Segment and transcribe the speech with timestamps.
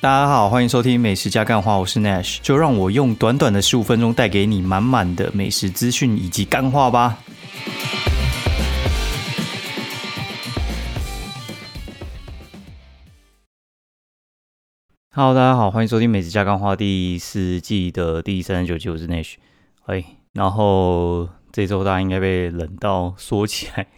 [0.00, 7.18] 大家好，欢迎收听美食加干话，我是 Nash，就让我用短短的十五分钟带给你满满的美食资讯以及干话吧。
[15.10, 19.34] Hello，大家好，欢迎收听美食加干话第四季的第三十九集，我是 Nash。
[19.86, 23.88] 哎，然后这周大家应该被冷到缩起来，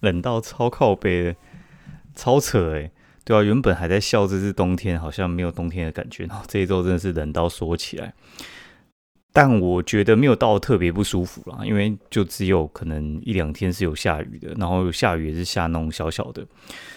[0.00, 1.36] 冷到超靠背的，
[2.14, 2.90] 超扯哎。
[3.28, 6.24] 对啊，原本还在笑这是冬天，好像没有冬天的感觉。
[6.24, 8.14] 然后这一周真的是冷到缩起来，
[9.34, 16.46] 但我觉得没有到特别不舒服啦，因为就只有可能一两天是有下雨的，然后下雨也是下那种小小的。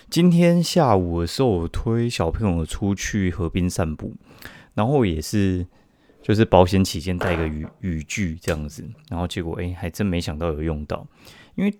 [0.09, 4.16] 今天下午的时候，我推小朋友出去河边散步，
[4.73, 5.67] 然后也是
[6.22, 11.05] 就是保险起见带个雨雨具这样子，然后结果哎，还真没想到有用到，
[11.55, 11.80] 因为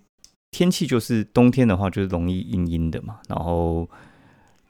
[0.52, 3.90] 天气就是冬天的话就是容易阴阴的嘛，然后。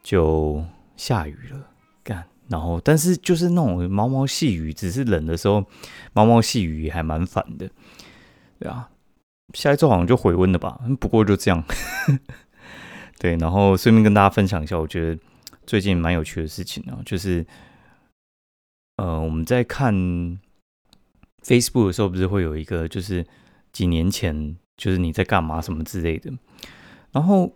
[0.02, 0.64] 就
[0.96, 1.70] 下雨了，
[2.02, 5.64] 干，然后但是就是那种毛毛细雨，只是冷的时候，
[6.12, 7.70] 毛毛细雨还蛮烦的，
[8.58, 8.90] 对啊，
[9.54, 11.64] 下一周好像就回温了吧，不过就这样，
[13.18, 15.22] 对，然后顺便跟大家分享一下，我觉得
[15.66, 17.46] 最近蛮有趣的事情啊，就是，
[18.96, 19.94] 呃，我们在看
[21.44, 23.24] Facebook 的时候，不是会有一个，就是
[23.72, 26.32] 几年前，就是你在干嘛什么之类的，
[27.12, 27.54] 然后。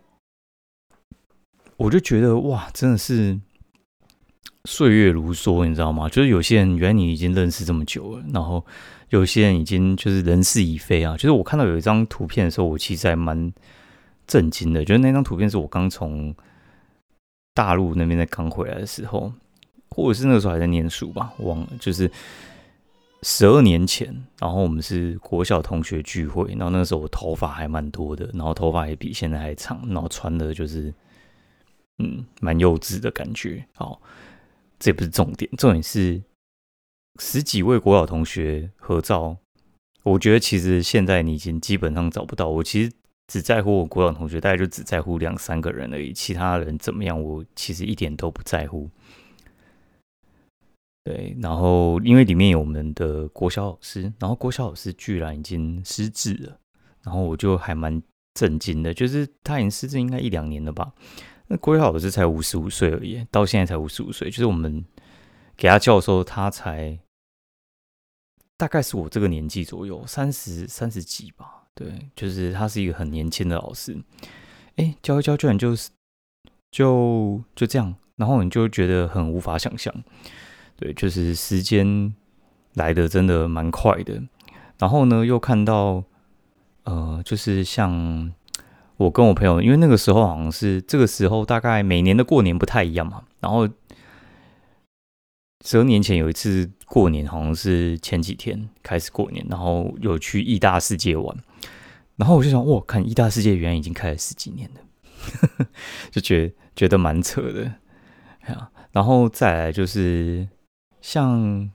[1.77, 3.39] 我就觉得哇，真的是
[4.65, 6.09] 岁月如梭，你知道吗？
[6.09, 8.65] 就是有些人原来你已经认识这么久了，然后
[9.09, 11.15] 有些人已经就是人事已非啊。
[11.15, 13.53] 就是我看到有一张图片的时候，我其实还蛮
[14.25, 14.83] 震惊的。
[14.83, 16.33] 就是那张图片是我刚从
[17.53, 19.31] 大陆那边在刚回来的时候，
[19.89, 21.67] 或者是那个时候还在念书吧，忘了。
[21.79, 22.11] 就是
[23.21, 24.07] 十二年前，
[24.39, 30.91] 然后我们是国小同学聚会，然后那时候我头发还蛮多的，然后头发也比现在还长，然后穿的就是。
[31.97, 33.65] 嗯，蛮幼稚的感觉。
[33.75, 34.01] 好，
[34.79, 36.21] 这不是重点，重点是
[37.19, 39.37] 十几位国小同学合照。
[40.03, 42.47] 我觉得其实现在你已经基本上找不到。
[42.47, 42.91] 我其实
[43.27, 46.13] 只在乎我国小同学，大概就只在乎两三个人而已。
[46.13, 48.89] 其他人怎么样，我其实一点都不在乎。
[51.03, 56.59] 对，然后因为里面有我们的国小老师，然后国小老师居然已经失智了，
[57.01, 58.01] 然后我就还蛮
[58.33, 60.93] 震惊的，就是他已经失智应该一两年了吧。
[61.49, 64.83] 那郭老师才五十五岁而已，到现在才五十五岁，就是我们
[65.55, 66.99] 给他教的时候，他才
[68.57, 71.63] 大概是我这个年纪左右，三十三十几吧。
[71.73, 73.97] 对，就是他是一个很年轻的老师。
[74.75, 75.89] 哎，教一教居然就是
[76.69, 79.93] 就就这样，然后你就觉得很无法想象。
[80.75, 82.13] 对，就是时间
[82.73, 84.21] 来的真的蛮快的。
[84.77, 86.03] 然后呢，又看到
[86.83, 88.33] 呃，就是像。
[88.97, 93.23] 我跟我朋友，因为那个时候好像是这个时候，大概每年的过年不太一样嘛。
[93.39, 93.69] 然后
[95.63, 101.37] 十二年前有一次过年，好像是前几天开始过年，然后有去意大世界玩。
[102.15, 105.67] 然后我就想，哇，看意大世界原来已经开了十几年了，
[106.09, 107.75] 就觉觉得蛮扯的。
[108.91, 110.47] 然后再来就是
[111.01, 111.69] 像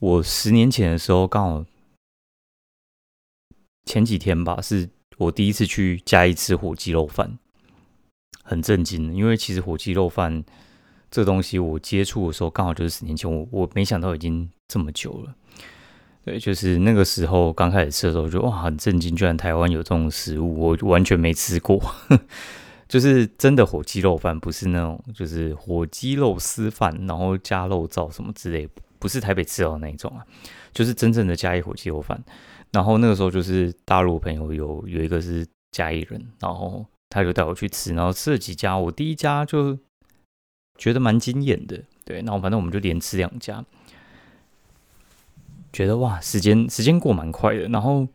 [0.00, 1.64] 我十年前的时候，刚好
[3.84, 4.88] 前几天吧，是。
[5.16, 7.38] 我第一次去嘉义吃火鸡肉饭，
[8.42, 10.44] 很震惊，因为其实火鸡肉饭
[11.10, 15.34] 这东西我接触的时候刚好就是十年前，我我没想到已经这么久了。
[16.24, 21.80] 对，就是那个时候刚开始吃的时候，就哇很震惊，居然台湾有这种食物，我完全没吃过。
[22.88, 30.24] 就是真的火鸡肉饭，不是那种就是火鸡肉丝饭，然后加肉燥什么之类，不是台北吃到的那一种啊，
[30.72, 32.22] 就是真正的嘉义火鸡肉饭。
[32.72, 39.78] 然后那个时候就是大陆朋友有有一个是嘉义人，然后他就带我去吃，然后吃了几家，我第一家就
[40.76, 43.64] 觉得蛮惊艳的，对，然后反正我们就连吃两家，
[45.72, 47.68] 觉得哇，时间时间过蛮快的。
[47.68, 48.06] 然后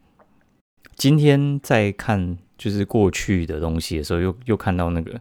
[0.96, 5.20] 今天在看就是过去的东西的时候，又又看到那个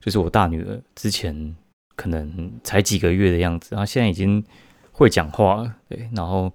[0.00, 1.56] 就是我大女儿之前
[1.96, 4.44] 可能才几个月的样子，然后现在已经
[4.92, 6.52] 会讲话了，对，然后。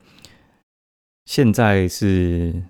[1.26, 2.64] 现在是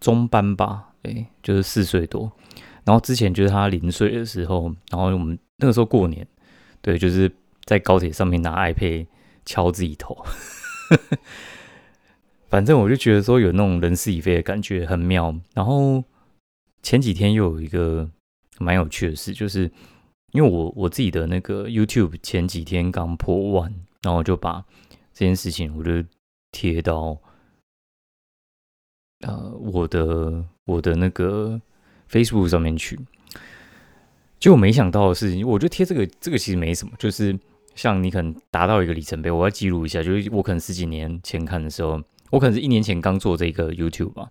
[0.00, 2.32] 中班吧，对，就是四岁多。
[2.84, 6.26] 然后之前就是他零岁的时候，然后我们那个时候过年，
[6.80, 7.30] 对，就是
[7.64, 9.06] 在高铁上面拿 iPad
[9.44, 10.16] 敲自己头。
[12.48, 15.34] 反正我就觉得说有那种人事已非的感觉，很妙。
[15.52, 16.02] 然后
[16.82, 18.08] 前几天又有一个
[18.58, 19.70] 蛮有趣的事，就是
[20.32, 24.64] 因为我我自己的那个 YouTube 前几天刚破万，然后就把
[25.12, 26.02] 这件事情我就。
[26.52, 27.18] 贴到
[29.20, 31.60] 呃我的我的那个
[32.10, 32.98] Facebook 上面去，
[34.38, 37.38] 就没想到的是，我觉得贴这个这个其实没什么，就是
[37.74, 42.00] 像你可能达到一个里程碑，我要记录一下，就是我可能十几年前看的时候，
[42.30, 44.28] 我可能是一年前刚做这个 YouTube 嘛，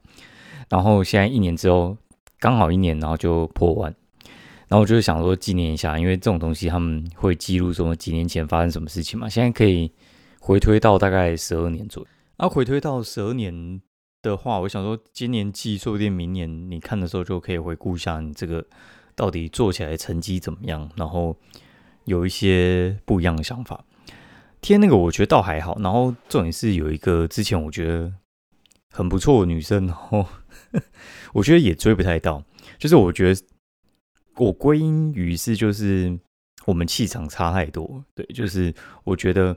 [0.70, 1.98] 然后现在一年之后
[2.40, 3.94] 刚好一年，然后就破万，
[4.68, 9.92] 然后我就是想说纪念一下，因为这种东西他们会记录说几年前发生什么事情嘛，现在可以
[10.46, 13.82] 回推到大概十二年左右，那回推到十二年
[14.22, 18.64] 的话，我想说今年季说不定明年你看的时候就可以回顾一下你这个。
[19.18, 20.92] 到底做起来成绩怎么样？
[20.98, 21.38] 然后
[22.04, 23.86] 有一些不一样的想法。
[24.60, 25.80] 贴那个我觉得倒还好。
[25.80, 28.12] 然后重点是有一个之前我觉得
[28.92, 30.26] 很不错的女生，然后
[31.32, 32.44] 我觉得也追不太到。
[32.78, 33.42] 就是我觉得
[34.36, 36.20] 我归因于是就是
[36.66, 38.04] 我们气场差太多。
[38.14, 38.74] 对，就是
[39.06, 39.56] 我觉得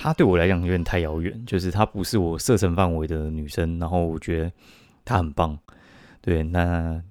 [0.00, 1.44] 她对我来讲有点太遥远。
[1.46, 3.78] 就是她不是我射程范围的女生。
[3.78, 4.52] 然后我觉得
[5.04, 5.58] 她很棒。
[6.22, 7.02] 对，那。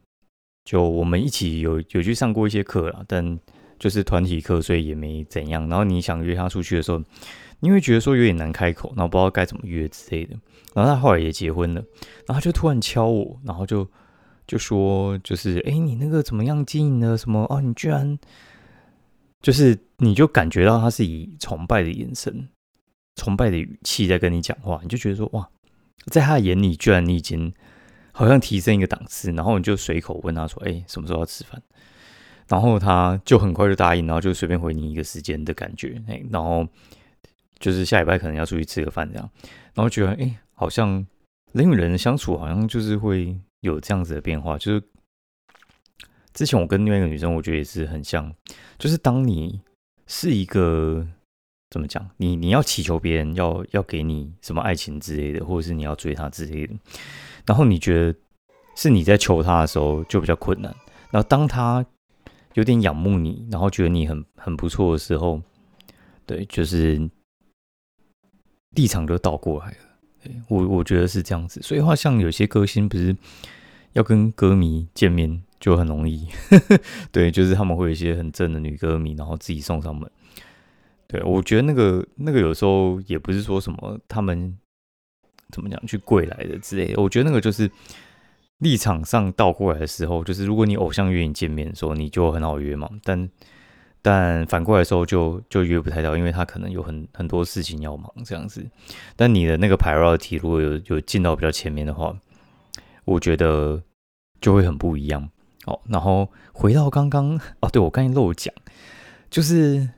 [0.66, 3.40] 就我们一起有有去上过一些课了，但
[3.80, 5.68] 就是团体课，所以也没怎样。
[5.68, 7.02] 然后你想约她出去的时候，
[7.60, 10.36] 你会觉得说有点难开口，然后不知道该怎么约之类的。
[10.76, 11.84] 然后她后来也结婚了，
[12.28, 13.90] 然后就突然敲我，然后就
[14.46, 17.18] 就说就是哎，你那个怎么样经营的？
[17.18, 17.60] 什么哦？
[17.60, 18.20] 你居然
[19.42, 22.48] 就是你就感觉到他是以崇拜的眼神、
[23.20, 25.48] 崇拜的语气在跟你讲话，你就觉得说哇，
[26.06, 27.54] 在他的眼里，居然你已经。
[28.12, 31.62] 好像提升一个档次，然后你就随口问他说：“哎，什么时候要吃饭？”
[32.50, 36.02] 然后他就很快就答应，然后就随便回你一个时间的感觉。
[36.06, 36.68] 哎，然后
[37.60, 39.30] 就是下礼拜可能要出去吃个饭这样，
[39.74, 41.06] 然后觉得哎，好像
[41.54, 44.58] 人与人相处好像就是会有这样子的变化。
[44.58, 44.84] 就是
[46.34, 48.34] 之前我跟另外一个女生，我觉得也是很像，
[48.78, 49.62] 就是当你
[50.08, 51.08] 是一个
[51.70, 56.74] 怎么讲，你你要祈求别人要要给你什么爱情之类的，或者是你要追她之类的。
[57.46, 58.18] 然后你觉得
[58.76, 60.76] 是你在求他的时候就比较困难，
[61.12, 61.86] 然后当他
[62.54, 65.42] 有点仰慕你，然后觉得你很很不错的时候，
[66.26, 67.10] 对，就是
[68.76, 69.78] 立场就倒过来了。
[70.48, 73.16] 我我觉得是这样子，所以话像有些歌星不是
[73.94, 76.28] 要跟歌迷见面就很容易，
[77.12, 80.10] 对，就是他们会有一些很正的女歌迷，然后自己送上门。
[81.10, 84.58] 对我觉得那个那个有时候也不是说什么他们。
[85.52, 85.84] 怎么讲？
[85.88, 87.68] 去跪来的之类的，我觉得那个就是
[88.60, 92.88] 立场上倒过来的时候，就是如果你偶像约你见面的时候，你就很好约嘛。
[93.04, 93.28] 但
[94.00, 98.64] 但反过来的时候，就就约不太到，因为他可能有很很多事情要忙这样子。
[99.16, 102.16] 但你的那个 priority 如果有有进到比较前面的话，
[103.06, 103.82] 我觉得
[104.40, 105.28] 就会很不一样。
[105.66, 108.54] 哦，然后回到刚刚哦，对我刚才漏讲，
[109.32, 109.90] 就是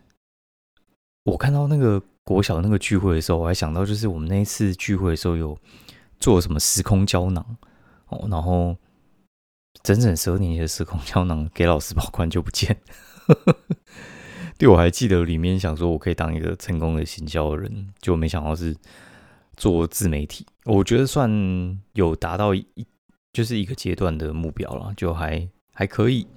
[1.24, 2.02] 我看到那个。
[2.24, 5.58] 国小那个聚会的时候，我还想到，就是我们那一次聚会的时候有
[6.20, 7.44] 做什么时空胶囊
[8.10, 8.78] 哦，然后
[9.82, 12.80] 整整十二年前的时空胶囊给老师保管就不见。
[14.60, 18.78] 对我还记得里面想说我可以当一个成功的行销人，就没想到是
[19.58, 20.46] 做自媒体。
[20.66, 21.28] 我觉得算
[21.94, 22.64] 有达到一
[23.34, 26.28] 就是一个阶段的目标了，就还还可以。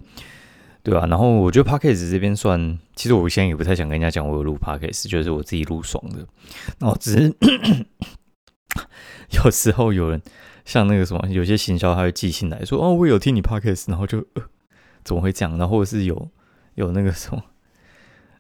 [0.85, 6.19] 对啊，然后我觉得 podcast 这边算，其实我现在也不太想跟人家讲我有录 podcast，就是我自己录爽的。
[6.79, 7.35] 然后只是
[9.43, 10.21] 有时候有人
[10.67, 14.23] 像那个什么，有些行销他会寄信来说，哦，我有听你 podcast，然后就
[15.05, 15.57] 怎么会这样？
[15.57, 16.31] 然后或者是有
[16.75, 17.43] 有那个什么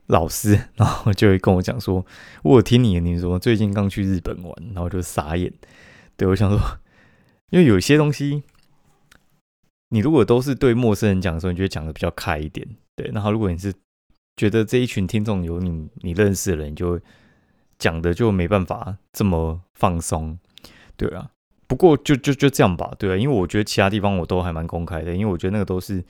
[0.08, 2.04] 老师，然后就会跟我讲说，
[2.42, 5.50] 我有听你，你说最近刚去日本玩，然后就傻眼。
[6.18, 6.60] 对我想说，
[7.48, 8.42] 因为有些东西。
[9.94, 13.08] 你如果都是对陌生人讲的时候，你就讲的比较开一点，对。
[13.14, 13.72] 然后如果你是
[14.36, 17.00] 觉得这一群听众有你你认识的人，就
[17.78, 20.36] 讲的就没办法这么放松，
[20.96, 21.30] 对啊。
[21.68, 23.16] 不过就就就这样吧，对啊。
[23.16, 26.04] 因为我觉得其他地方我都还蛮公开的，因为我觉得那个都是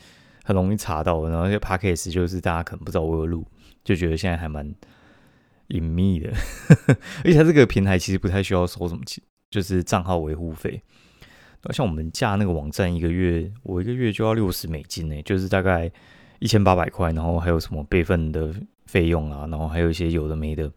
[0.45, 1.29] 很容易查到的。
[1.29, 3.47] 然后些 p a c k a g e 就是大家可能不知道我有录，
[3.85, 4.75] 就觉得现在还蛮
[5.69, 6.33] 隐秘的。
[7.23, 10.83] 而且它这个平台其实不太需要收什么钱，就是账号维护费。
[11.73, 15.91] 像我们架那个网站，一个月我一个月就要六十美金呢，就是大概
[16.39, 18.55] 一千八百块，然后还有什么备份的
[18.87, 20.71] 费用啊，然后还有一些有的没的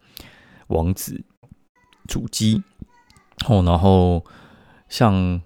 [0.68, 1.22] 网址、
[2.08, 2.62] 主机
[3.48, 4.24] 哦，然后
[4.88, 5.40] 像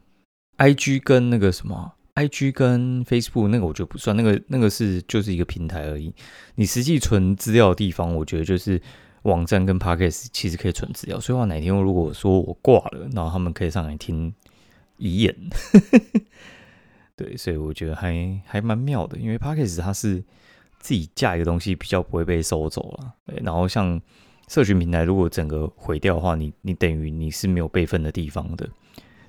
[0.56, 6.14] I G 跟那个什么 I G 跟 Facebook 那个我觉得不算，那个那个是就是一个平台而已。
[6.54, 8.80] 你实际存资料的地方，我觉得就是
[9.22, 14.32] 网站跟 Podcast 其实可以存资料，所以话哪天如果说我挂了，然后他们可以上来听。
[14.96, 15.34] 遗言，
[17.16, 20.22] 对，所以我觉得还还蛮妙的，因为 p a c k a g e 它是
[20.78, 23.14] 自己架一个东西，比较不会被收走了。
[23.26, 24.00] 对，然后像
[24.48, 28.68] 社群平台，如果整个毁掉的话，你你等于你是没有备份的地方的，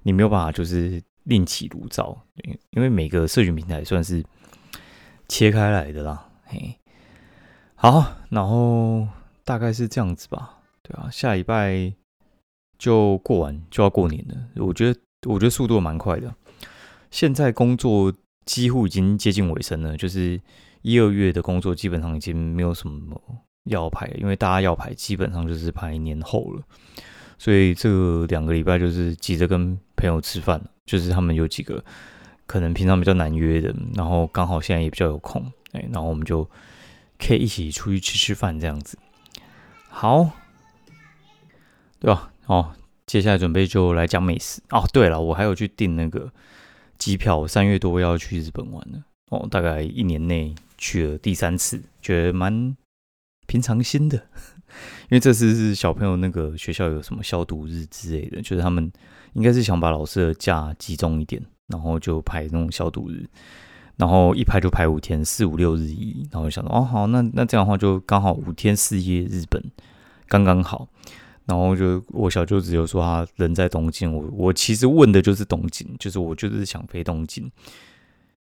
[0.01, 2.19] 你没有办法就是另起炉灶。
[2.43, 4.23] 因因为每个社群平台算是
[5.27, 6.77] 切开来的啦，嘿，
[7.75, 9.07] 好，然后
[9.43, 11.93] 大概是这样子吧，对啊，下礼拜
[12.77, 16.33] 就过完就要过年了，我觉得我觉得速度蛮快的，
[17.11, 18.13] 现在工作
[18.45, 20.39] 几乎已经接近尾声了，就是
[20.81, 23.21] 一二月的工作基本上已经没有什么
[23.65, 26.61] 要排，因为大家要排基本上就是排年后了，
[27.37, 31.83] 所以这两个礼拜就是急着跟朋友吃饭，就是他们有几个。
[32.45, 36.47] 可能平常比较难约的，然后刚好现在也比较有空，哎，然后我们就
[37.17, 38.97] 可以一起出去吃吃饭这样子。
[39.87, 40.29] 好，
[42.01, 42.33] 对吧？
[42.47, 42.75] 哦，
[43.13, 44.83] 接下来准备就来讲美食哦。
[44.91, 46.31] 对了，我还有去订那个
[46.97, 49.03] 机票，三月多要去日本玩了。
[49.29, 52.75] 哦，大概一年内去了第三次，觉得蛮
[53.45, 54.17] 平常心的。
[55.05, 58.91] 因为这次是小朋友那个学校有什么消毒日之类的，就是他们
[59.33, 61.39] 应该是想把老师的假集中一点。
[61.67, 63.29] 然后就排那种消毒日，
[63.95, 69.63] 然后一排就排五天，四五六日一，然后想到哦好，那那这样的话就刚好五天四夜日本
[70.27, 70.87] 刚刚好。
[71.45, 77.51] 然后就我小舅子有说他人在东京，我我其实问的就是东京，就是我就是想飞东京。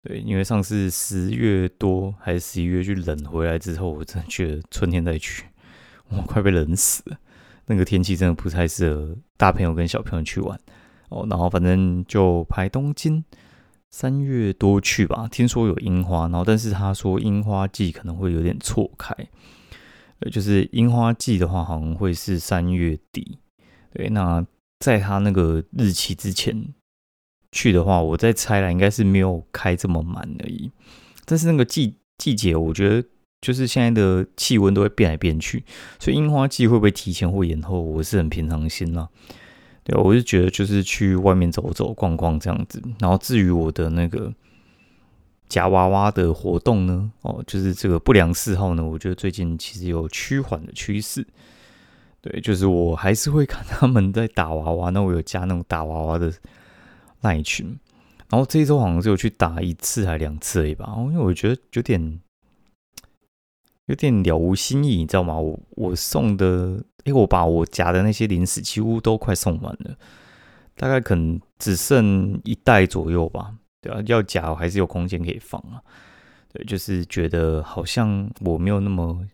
[0.03, 5.45] 对，因为上次十月多还是十一月去冷回来之后，我真的觉得春天再去，
[6.11, 7.17] 我快被冷死了。
[7.67, 10.61] 那个天气真的不太适合大朋友跟小朋友去玩。
[11.09, 13.25] 哦，然后反正就排东京，
[13.91, 15.27] 三月多去吧。
[15.31, 19.15] 听说有樱花，然后但是他说樱花季可能会有点错开，
[20.21, 23.38] 呃，就是樱花季的话好像会是三月底。
[23.92, 24.44] 对，那
[24.80, 26.75] 在他那个日期之前
[27.52, 30.71] 去的话，我在猜了，应该是没有开这么满而已。
[31.25, 33.09] 但是那个季季节，我觉得
[33.40, 35.64] 就是现在的气温都会变来变去，
[35.99, 39.09] 所以樱花季会不会提前或延后，我是很平常心啦。
[39.85, 42.83] 对，我是觉得就是去外面走走、逛逛这样子。
[42.99, 44.33] 然后至于我的那个
[45.54, 51.25] 夹娃娃的活动呢，哦，就是这个不良嗜好呢，我觉得最近其实有趋缓的趋势。
[52.20, 56.32] 对，就是我还是会看他们在打娃娃，那我有加那种打娃娃的
[57.20, 57.78] 那一群。
[58.28, 62.20] 然后这一周好像只有去打一次还两次而已吧，因为我觉得有点
[63.87, 65.38] 有点了无新意，你知道吗？
[65.38, 66.82] 我我送的。
[67.04, 69.94] 哎，我把我夹的那些零食几乎都快送完了，
[70.75, 73.54] 大概可能只剩一袋左右吧。
[73.85, 75.83] 对啊，要夹还是有空间可以放啊。
[76.53, 79.29] 对，就是觉得好像我没有那么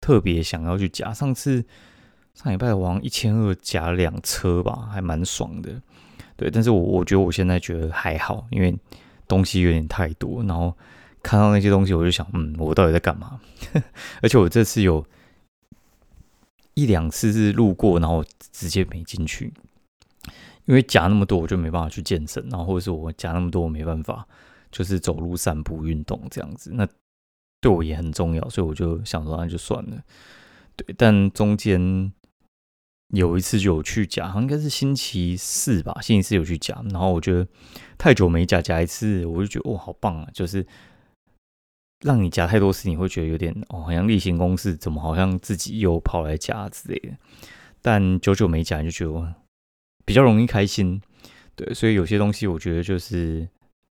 [0.00, 1.12] 特别想要去夹。
[1.12, 1.62] 上次
[2.32, 5.82] 上礼拜王一千二夹两车吧，还蛮爽的。
[6.36, 8.74] 对，但是我我觉得我现在觉得还好，因为
[9.28, 10.74] 东西有点太多，然后
[11.22, 13.38] 看到那些东西我就想，嗯，我到底在干嘛？
[14.22, 15.04] 而且我这次有。
[16.74, 19.52] 一两次是路过，然后直接没进去，
[20.70, 24.24] 因为夹那么多，我就没办法去健身，然后或者是我夹那么多，我没办法
[24.70, 26.86] 就是走路散步运动这样子，那
[27.60, 30.00] 对我也很重要，所以我就想说那就算了。
[30.76, 32.12] 对，但中间
[33.08, 37.44] 有一次就有去夹，好像应该是星期四吧，星期四有去夹，然后我觉得
[37.98, 40.64] 太久没夹，夹一次我就觉得哇，好棒啊，就是。
[42.02, 47.10] 让你夹太多次，你会觉得有点哦，好像例行公事，怎么好像自己又跑来夹之类的。
[47.82, 49.34] 但久久没夹，就觉得
[50.10, 51.00] 比较容易开心。
[51.54, 53.48] 对，所以有些东西我觉得就是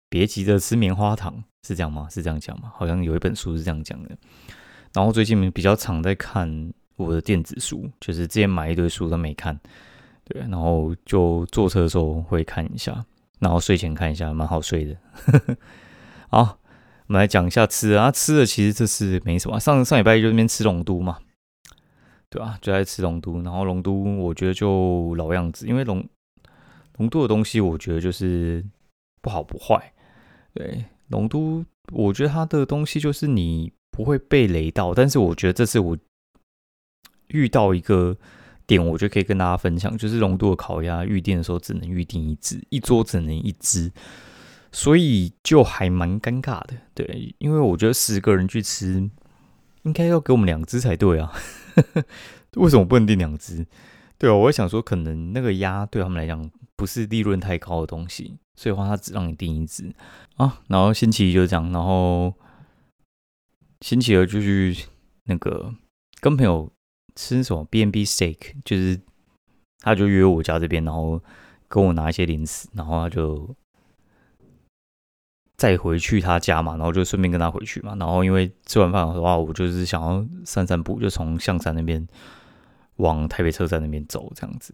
[0.10, 2.10] 别急着吃棉花糖，是这样吗？
[2.12, 2.70] 是这样讲吗？
[2.76, 4.10] 好像有一本书是这样讲的。
[4.94, 9.58] 然后最近比较常在看我的电子书，就是之前买一堆书都没看，
[10.26, 13.06] 对，然后就坐车的时候会看一下，
[13.40, 14.98] 然后睡前看一下，蛮好睡的。
[16.28, 16.60] 好。
[17.08, 19.60] 我们来讲一下吃啊，吃的其实这次没什么。
[19.60, 21.18] 上上礼拜就那边吃龙都嘛，
[22.29, 22.57] 对吧？
[22.62, 26.07] 就在吃龙都，然后龙都我觉得就老样子，因为龙
[26.98, 28.63] 龙都的东西我觉得就是
[29.21, 29.93] 不好不坏。
[30.53, 35.98] 对，龙都我觉得它的东西就是你不会被雷到，但是我觉得这次我
[37.29, 38.15] 遇到一个
[38.67, 43.91] 点，我觉得可以跟大家分享，就是龙都的烤鸭预定的时候只能预定一只，一桌只能一只。
[44.71, 49.09] 所以就还蛮尴尬的，对，因为我觉得十个人去吃，
[49.81, 51.33] 应该要给我们两只才对啊，
[52.58, 53.66] 为什么不能订两只？
[54.18, 59.94] 对啊，我想说，可能那个鸭对他们来讲不是利润太高的东西，所以话他只让你订一只
[60.36, 60.62] 啊。
[60.68, 62.34] 然后星期一就这样，然后
[63.82, 64.86] 星期二就去
[65.26, 65.74] 那个
[66.20, 66.72] 跟朋友
[67.16, 69.00] 吃什么 B N B steak，就是
[69.80, 71.22] 他就约我家这边，然后
[71.68, 73.56] 跟我拿一些零食，然后他就。
[75.60, 77.94] 再回去他家嘛，然后就顺便跟他回去嘛。
[78.00, 82.08] 然后因为吃完饭的话，我就是想要散散步，就从象山那边
[82.96, 84.74] 往台北车站那边走，这样子。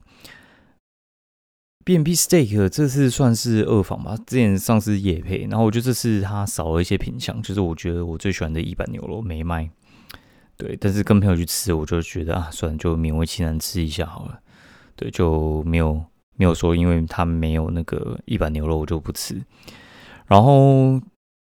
[1.84, 9.70] B&B Steak 这次算是二访吧，之前上次也配，然后我觉得这次它少了一些品相，就是我觉得我最喜欢的一板牛肉没卖，
[10.58, 14.39] 对，但是跟朋友去吃，我就觉得啊，算了，就勉为其难吃一下好了，
[14.96, 16.04] 对，就没有
[16.38, 19.39] 没有说因为他没有那个一板牛肉我就不吃，
[20.27, 21.00] 然后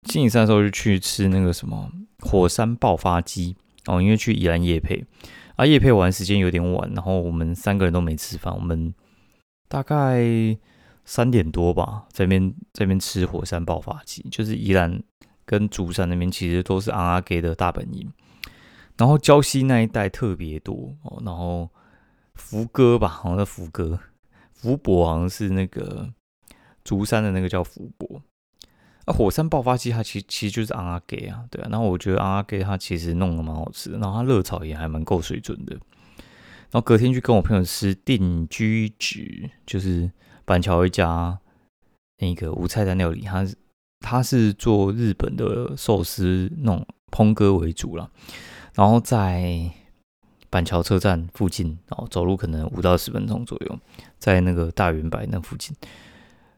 [0.08, 5.04] 星期三的时候就去吃那个什么火山爆发鸡哦，因为去宜兰夜配。
[5.56, 8.92] 啊，夜配完时间有点晚，然后我们三个人都没吃饭，我们
[9.68, 10.24] 大概
[11.04, 15.00] 三点多吧，在边这边吃火山爆发鸡，就是宜兰
[15.46, 18.12] 跟竹山那边其实都是阿阿给的大本营，
[18.96, 21.70] 然后礁溪那一带特别多哦，然后
[22.34, 24.00] 福哥吧，好像是福哥，
[24.52, 26.12] 福伯好像是那个
[26.82, 28.20] 竹山的那个叫福伯。
[29.04, 31.68] 啊，火山爆发机它其实其实就是阿阿给啊，对啊。
[31.70, 35.74] 然后我觉得阿阿给它其实弄得蛮好吃的，然后它热炒也还蛮够水准的。
[35.74, 40.10] 然后隔天去跟我朋友吃定居局，就是
[40.46, 41.38] 板桥一家
[42.18, 43.54] 那个无菜单料理，它是
[44.00, 48.10] 它是做日本的寿司那种烹哥为主了。
[48.72, 49.70] 然后在
[50.48, 53.78] 板桥车站附近，然后走路可能五到十分钟左右，
[54.18, 55.76] 在那个大圆白那附近。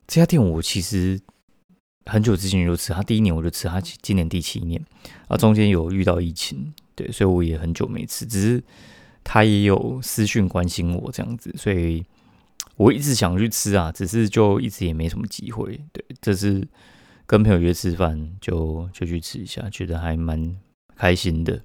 [0.06, 1.20] 这家店我其实。
[2.08, 4.80] 很久之前就吃，他第一年我就吃，他今年第七年，
[5.26, 8.62] 啊，中间有遇到疫情，对，所以我也很久没吃，只是
[9.24, 12.04] 他也有私讯关心我这样子，所以
[12.76, 16.64] 我一直想去吃啊，只是就一直也没什么机会，对，这是
[17.26, 20.56] 跟朋友约吃饭就就去吃一下，觉得还蛮
[20.96, 21.60] 开心的，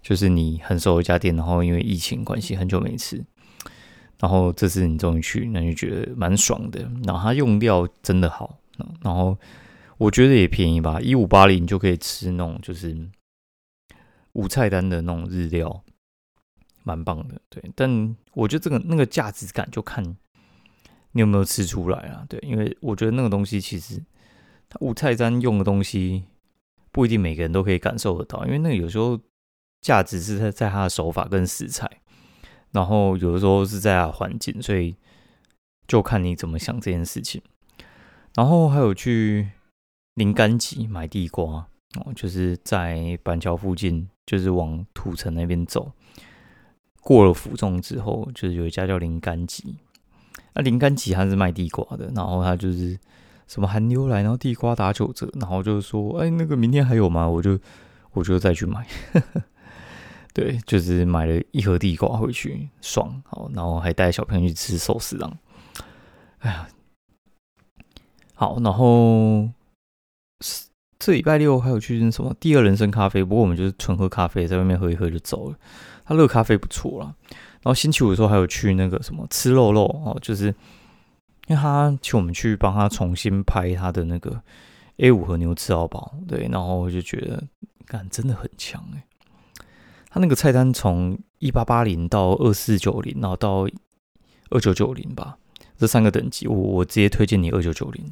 [0.00, 3.22] 就是你很熟一家店，然后因为疫情关系很久没吃，
[4.18, 8.58] 然后这次你终于去，那就觉得蛮爽的，然后他用料真的好，
[9.02, 9.36] 然后。
[9.98, 13.08] 我觉得也便宜吧，一五八零就可以吃那种就是
[14.32, 15.82] 无菜单的那种日料，
[16.82, 17.40] 蛮棒的。
[17.48, 20.04] 对，但我觉得这个那个价值感就看
[21.12, 22.26] 你有没有吃出来啊。
[22.28, 24.02] 对，因为我觉得那个东西其实
[24.68, 26.24] 它无菜单用的东西
[26.92, 29.18] 不一定每个人都可以感受得到，因为那个有时候
[29.80, 31.90] 价值是在在它的手法跟食材，
[32.72, 34.94] 然后有的时候是在它环境，所以
[35.88, 37.40] 就看你怎么想这件事情。
[38.34, 39.52] 然后还有去。
[40.16, 41.66] 林甘吉买地瓜
[42.00, 45.92] 哦，就是在板桥附近，就是往土城那边走。
[47.02, 49.76] 过了府中之后，就是有一家叫林甘吉。
[50.54, 52.98] 那林甘吉他是卖地瓜的，然后他就是
[53.46, 57.58] 什么寒流来，然后地瓜打九折，然后就是说：“哎，那个明天还有吗？”我就
[58.12, 58.86] 我就再去买。
[60.32, 65.38] 对，就是买了一盒地瓜回去，爽好，然后还带小朋友去吃寿司郎。
[66.38, 66.68] 哎呀，
[68.34, 69.50] 好，然后。
[70.98, 75.56] 这礼拜六还有去那什么第二人生咖啡，不过我们就是纯喝咖啡，在外面喝一喝就走了。
[76.04, 77.14] 他热咖啡不错啦。
[77.30, 80.46] 然后星期五的时候还有去那个什么吃肉肉哦，就是
[81.48, 84.40] 因为他请我们去帮他重新拍他的那个
[84.98, 87.42] A 五和牛吃到饱，对，然后我就觉得，
[87.84, 89.04] 感真的很强哎。
[90.08, 93.68] 他那个菜单从一八八零到二四九零，然后到
[94.50, 95.36] 二九九零吧，
[95.76, 98.04] 这三个等级，我我直接推荐你二九九零。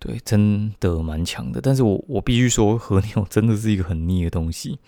[0.00, 4.78] 对，真的蛮强的，但是我我必须说，和牛真的是一个很腻的东西。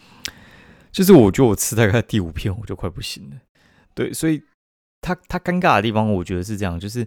[0.92, 3.36] 就是我觉得我吃大概第五片我就快不行了。
[3.92, 4.42] 对，所以
[5.00, 7.06] 它它尴尬的地方，我觉得是这样，就是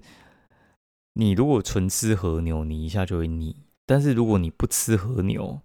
[1.13, 5.61] 你如果纯吃和牛，你一下就会腻；但是如果你不吃和牛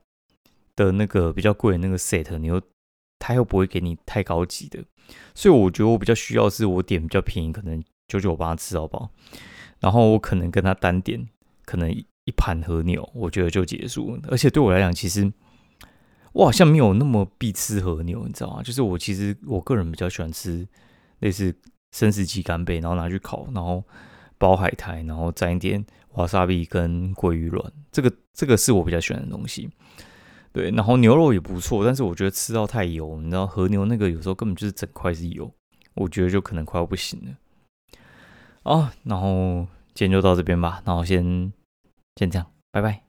[0.76, 2.62] 的那个比较贵的那个 set，你又
[3.18, 4.84] 他又不会给你太高级的。
[5.34, 9.10] 所以我觉得我比较需要是我点比较便宜，可能九九八吃到饱，
[9.80, 11.28] 然后我可能跟他单点，
[11.64, 11.92] 可能。
[12.28, 14.20] 一盘和牛，我觉得就结束。
[14.28, 15.32] 而且对我来讲，其实
[16.34, 18.62] 我好像没有那么必吃和牛，你知道吗？
[18.62, 20.68] 就是我其实我个人比较喜欢吃
[21.20, 21.54] 类似
[21.92, 23.82] 生食鸡干贝，然后拿去烤，然后
[24.36, 27.72] 包海苔，然后沾一点瓦萨比跟鲑鱼卵。
[27.90, 29.70] 这个这个是我比较喜欢的东西。
[30.52, 35.50] 对，然后牛肉也不错，但是我觉得吃到太油，你知道和牛那个有时候根本就是整块是油，
[35.94, 37.32] 我觉得就可能快要不行了。
[38.64, 41.50] 啊，然后今天就到这边吧，然后先。
[42.18, 43.07] 先这样，拜拜。